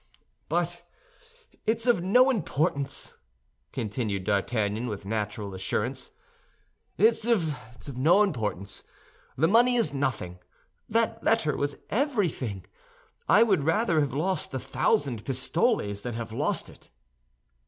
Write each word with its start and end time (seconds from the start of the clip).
"But 0.49 0.81
it's 1.67 1.85
of 1.85 2.01
no 2.01 2.31
importance," 2.31 3.19
continued 3.71 4.23
D'Artagnan, 4.23 4.87
with 4.87 5.05
natural 5.05 5.53
assurance; 5.53 6.09
"it's 6.97 7.27
of 7.27 7.53
no 7.95 8.23
importance. 8.23 8.83
The 9.37 9.47
money 9.47 9.75
is 9.75 9.93
nothing; 9.93 10.39
that 10.89 11.23
letter 11.23 11.55
was 11.55 11.75
everything. 11.91 12.65
I 13.29 13.43
would 13.43 13.63
rather 13.63 14.01
have 14.01 14.11
lost 14.11 14.51
a 14.55 14.59
thousand 14.59 15.23
pistoles 15.23 16.01
than 16.01 16.15
have 16.15 16.31
lost 16.33 16.67
it." 16.67 16.89